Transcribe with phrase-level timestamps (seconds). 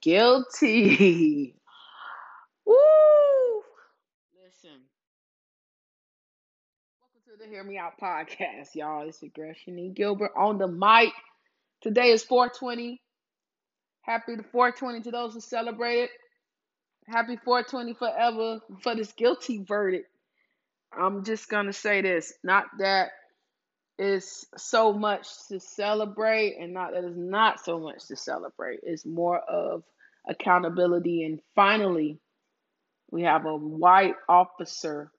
[0.00, 1.54] guilty.
[2.66, 2.74] Woo!
[4.44, 4.80] Listen.
[7.00, 9.08] Welcome to the Hear Me Out podcast, y'all.
[9.08, 11.12] It's your girl Shanique Gilbert on the mic.
[11.80, 13.00] Today is 420.
[14.02, 16.10] Happy to 420 to those who celebrated.
[17.06, 20.08] Happy 420 forever for this guilty verdict.
[20.92, 22.32] I'm just gonna say this.
[22.42, 23.10] Not that
[23.98, 28.80] it's so much to celebrate and not that it's not so much to celebrate.
[28.82, 29.82] It's more of
[30.28, 32.20] accountability and finally
[33.10, 35.10] we have a white officer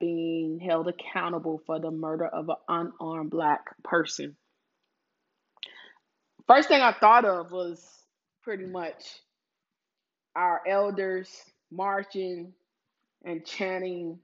[0.00, 4.36] being held accountable for the murder of an unarmed black person.
[6.46, 7.84] First thing I thought of was
[8.42, 9.04] pretty much
[10.36, 11.28] our elders
[11.70, 12.54] marching
[13.24, 14.20] and chanting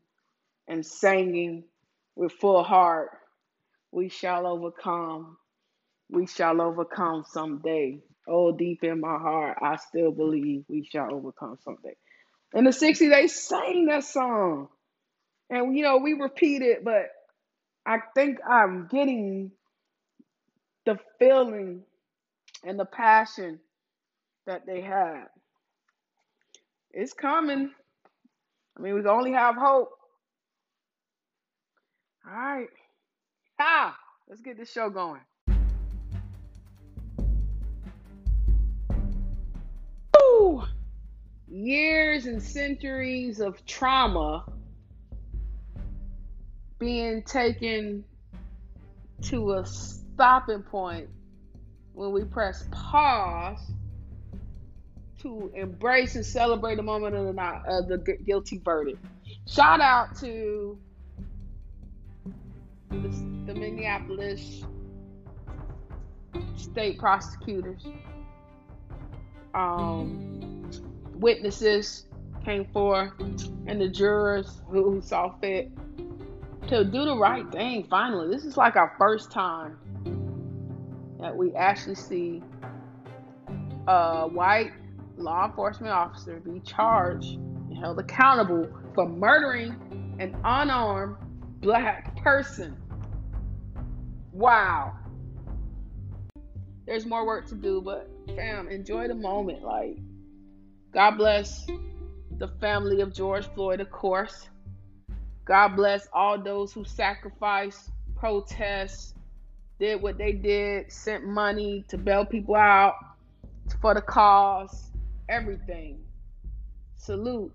[0.69, 1.65] and singing
[2.17, 3.11] with full heart,
[3.93, 5.37] We shall overcome.
[6.11, 8.01] We shall overcome someday.
[8.29, 11.97] Oh, deep in my heart, I still believe we shall overcome someday.
[12.55, 14.69] In the 60s, they sang that song.
[15.51, 17.07] And, you know, we repeat it, but
[17.87, 19.53] I think I'm getting
[20.87, 21.85] the feeling
[22.65, 23.61] and the passion
[24.47, 25.27] that they had.
[26.93, 27.71] It's coming.
[28.79, 29.91] I mean, we only have hope.
[32.27, 32.69] All right.
[33.61, 33.97] Ha!
[34.29, 35.21] Let's get this show going.
[40.19, 40.63] Woo!
[41.47, 44.47] Years and centuries of trauma
[46.79, 48.05] being taken
[49.23, 51.09] to a stopping point
[51.93, 53.61] when we press pause
[55.21, 59.05] to embrace and celebrate the moment of the, of the guilty verdict.
[59.47, 60.79] Shout out to
[62.91, 63.09] the,
[63.47, 64.65] the Minneapolis
[66.57, 67.87] state prosecutors.
[69.55, 70.71] Um,
[71.15, 72.07] witnesses
[72.45, 73.13] came forth,
[73.67, 75.71] and the jurors who, who saw fit
[76.69, 77.87] to do the right thing.
[77.89, 79.79] Finally, this is like our first time
[81.21, 82.43] that we actually see
[83.87, 84.73] a white
[85.17, 91.17] law enforcement officer be charged and held accountable for murdering an unarmed
[91.61, 92.75] black person.
[94.33, 94.97] Wow.
[96.87, 99.63] There's more work to do, but fam, enjoy the moment.
[99.63, 99.99] Like,
[100.93, 101.67] God bless
[102.39, 104.49] the family of George Floyd, of course.
[105.45, 109.15] God bless all those who sacrificed, protest,
[109.79, 112.95] did what they did, sent money to bail people out
[113.83, 114.91] for the cause,
[115.29, 115.99] everything.
[116.97, 117.53] Salute.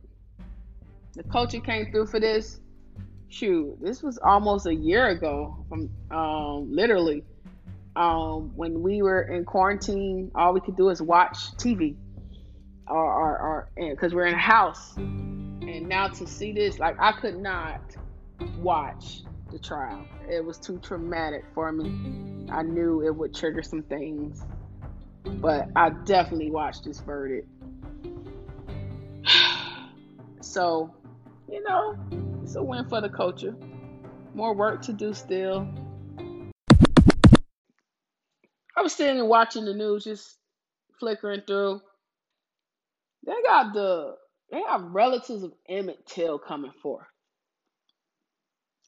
[1.14, 2.60] The culture came through for this
[3.30, 7.24] shoot, this was almost a year ago from um, literally
[7.96, 10.32] um, when we were in quarantine.
[10.36, 11.96] All we could do is watch TV,
[12.88, 14.96] or or because we're in a house.
[14.98, 17.82] And now to see this, like I could not
[18.58, 20.06] watch the trial.
[20.30, 22.48] It was too traumatic for me.
[22.52, 24.44] I knew it would trigger some things,
[25.24, 27.48] but I definitely watched this verdict.
[30.42, 30.94] so,
[31.52, 31.98] you know,
[32.44, 33.56] it's a win for the culture.
[34.34, 35.68] More work to do still.
[38.78, 40.38] I was sitting and watching the news, just
[41.00, 41.82] flickering through.
[43.26, 44.16] They got the
[44.52, 47.08] they have relatives of Emmett Till coming for.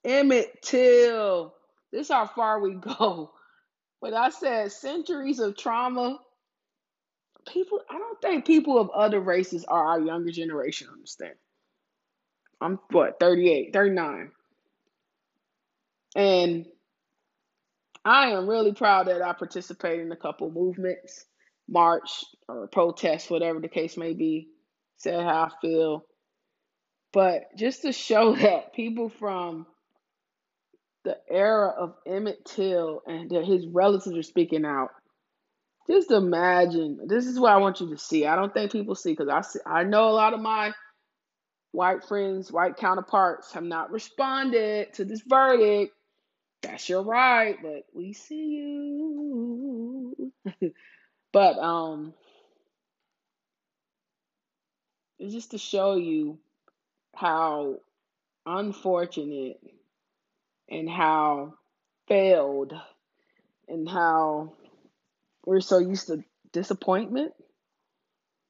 [0.03, 1.53] Emmett Till.
[1.91, 3.31] This is how far we go.
[4.01, 6.19] But I said centuries of trauma.
[7.47, 11.35] People, I don't think people of other races are our younger generation understand.
[12.61, 14.31] I'm what 38, 39.
[16.15, 16.65] And
[18.05, 21.25] I am really proud that I participated in a couple movements,
[21.67, 24.49] march or protest, whatever the case may be,
[24.97, 26.05] said how I feel.
[27.13, 29.65] But just to show that people from
[31.03, 34.89] the era of Emmett Till and that his relatives are speaking out.
[35.89, 36.99] Just imagine.
[37.07, 38.27] This is what I want you to see.
[38.27, 40.71] I don't think people see because I see, I know a lot of my
[41.71, 45.93] white friends, white counterparts have not responded to this verdict.
[46.61, 50.31] That's your right, but we see you.
[51.33, 52.13] but um
[55.17, 56.39] it's just to show you
[57.15, 57.77] how
[58.45, 59.59] unfortunate
[60.69, 61.53] and how
[62.07, 62.73] failed
[63.67, 64.53] and how
[65.45, 67.33] we're so used to disappointment,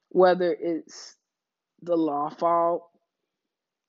[0.09, 1.15] whether it's
[1.81, 2.90] the law fault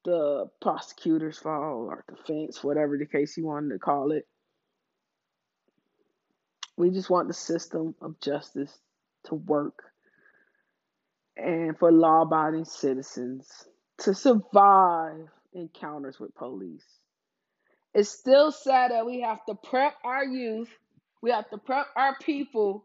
[0.04, 4.26] the prosecutor's fault or defense, whatever the case you wanted to call it.
[6.76, 8.76] We just want the system of justice
[9.26, 9.82] to work
[11.36, 13.48] and for law abiding citizens
[13.98, 16.86] to survive encounters with police.
[17.94, 20.70] It's still sad that we have to prep our youth,
[21.20, 22.84] we have to prep our people,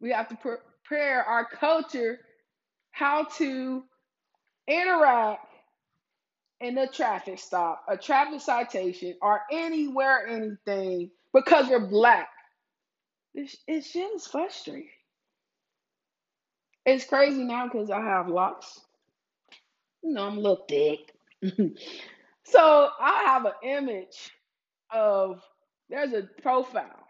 [0.00, 2.20] we have to prepare our culture
[2.92, 3.82] how to
[4.66, 5.47] interact
[6.60, 12.28] in a traffic stop, a traffic citation, or anywhere, anything because you're black.
[13.34, 14.88] It's, is frustrating.
[16.84, 18.80] It's crazy now because I have locks.
[20.02, 21.12] You know, I'm a little thick.
[22.44, 24.32] so I have an image
[24.90, 25.42] of
[25.90, 27.04] there's a profile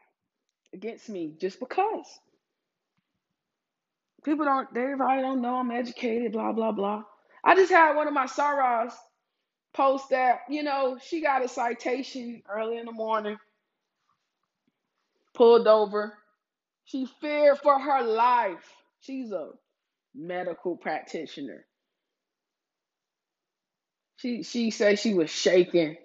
[0.75, 2.07] against me just because.
[4.25, 7.05] People don't, they probably don't know I'm educated, blah, blah, blah.
[7.45, 8.93] I just had one of my sorors
[9.75, 13.39] post that, you know, she got a citation early in the morning,
[15.35, 16.15] pulled over.
[16.85, 18.65] She feared for her life.
[19.01, 19.51] She's a
[20.15, 21.67] medical practitioner.
[24.17, 25.97] She she said she was shaking,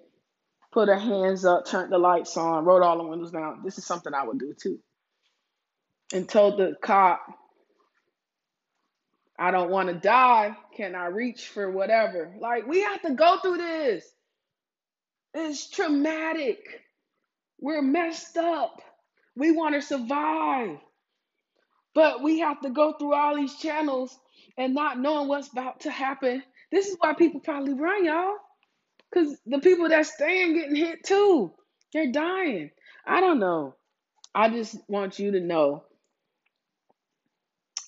[0.72, 3.62] put her hands up, turned the lights on, rolled all the windows down.
[3.64, 4.78] This is something I would do too.
[6.12, 7.26] And told the cop,
[9.38, 10.56] I don't want to die.
[10.76, 12.34] Can I reach for whatever?
[12.40, 14.04] Like, we have to go through this.
[15.34, 16.58] It's traumatic.
[17.60, 18.80] We're messed up.
[19.36, 20.78] We want to survive.
[21.94, 24.16] But we have to go through all these channels
[24.56, 26.42] and not knowing what's about to happen.
[26.70, 28.36] This is why people probably run, y'all.
[29.10, 31.52] Because the people that staying getting hit too.
[31.92, 32.70] They're dying.
[33.06, 33.76] I don't know.
[34.34, 35.84] I just want you to know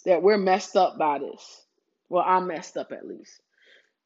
[0.07, 1.65] that we're messed up by this.
[2.09, 3.43] Well, I'm messed up at least.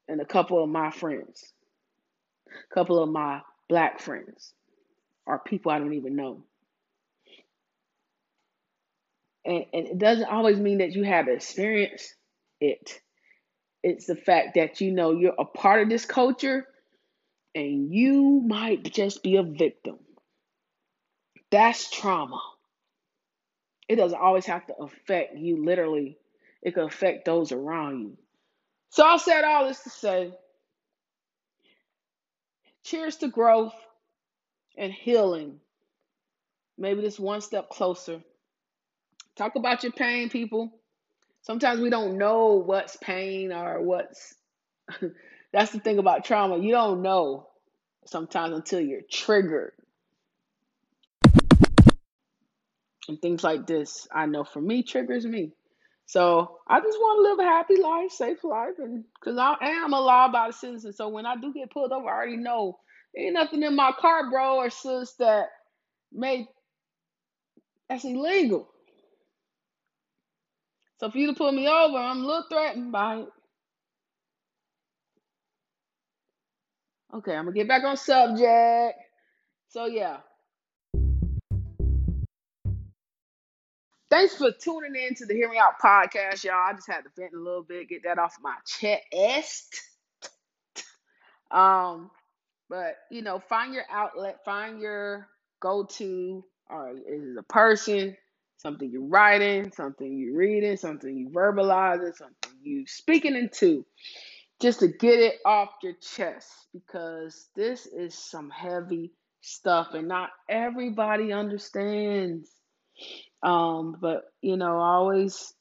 [0.07, 1.53] And a couple of my friends,
[2.49, 4.53] a couple of my black friends,
[5.25, 6.43] are people I don't even know.
[9.45, 12.13] And, and it doesn't always mean that you have experienced
[12.59, 12.99] it.
[13.83, 16.67] It's the fact that you know you're a part of this culture
[17.53, 19.99] and you might just be a victim.
[21.51, 22.41] That's trauma.
[23.87, 26.17] It doesn't always have to affect you literally,
[26.61, 28.17] it could affect those around you.
[28.89, 30.33] So I said all this to say
[32.83, 33.75] cheers to growth
[34.77, 35.59] and healing.
[36.77, 38.21] Maybe this one step closer.
[39.35, 40.71] Talk about your pain, people.
[41.41, 44.35] Sometimes we don't know what's pain or what's.
[45.53, 46.57] That's the thing about trauma.
[46.57, 47.47] You don't know
[48.05, 49.73] sometimes until you're triggered.
[53.07, 55.51] And things like this, I know for me triggers me.
[56.05, 59.93] So I just want to live a happy life, safe life, and because I am
[59.93, 60.93] a law-abiding citizen.
[60.93, 62.79] So when I do get pulled over, I already know
[63.17, 65.47] ain't nothing in my car, bro or sis, that
[66.11, 66.47] may
[67.89, 68.69] that's illegal.
[70.99, 73.29] So for you to pull me over, I'm a little threatened by it.
[77.15, 78.97] Okay, I'm gonna get back on subject.
[79.69, 80.17] So yeah,
[84.11, 86.55] Thanks for tuning in to the Hear Me Out podcast, y'all.
[86.69, 89.81] I just had to vent a little bit, get that off my chest.
[91.51, 92.11] Um,
[92.69, 95.29] but you know, find your outlet, find your
[95.61, 98.17] go-to, or is it a person,
[98.57, 103.85] something you're writing, something you're reading, something you verbalizing, something you speaking into,
[104.61, 110.31] just to get it off your chest because this is some heavy stuff and not
[110.49, 112.49] everybody understands.
[113.43, 115.53] Um, but you know, always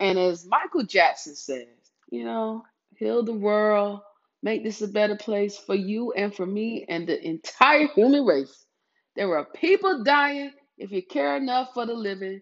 [0.00, 1.66] and as Michael Jackson says,
[2.10, 2.64] you know,
[2.96, 4.00] heal the world,
[4.42, 8.66] make this a better place for you and for me and the entire human race.
[9.16, 10.52] There are people dying.
[10.78, 12.40] If you care enough for the living,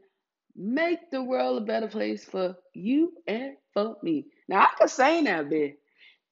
[0.55, 4.27] make the world a better place for you and for me.
[4.49, 5.79] Now I can sing that bit.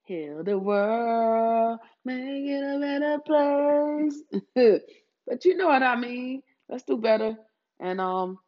[0.05, 4.23] Heal the world, make it a better place.
[5.27, 6.43] but you know what I mean.
[6.69, 7.39] Let's do better.
[7.81, 8.39] And um,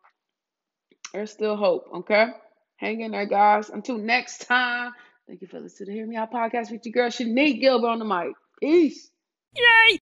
[1.13, 2.29] there's still hope, okay?
[2.77, 3.71] Hang in there, guys.
[3.71, 4.93] Until next time,
[5.27, 7.89] thank you for listening to the Hear Me Out podcast with your girl, Shanique Gilbert
[7.89, 8.35] on the mic.
[8.61, 9.11] Peace.
[9.55, 9.99] Yay!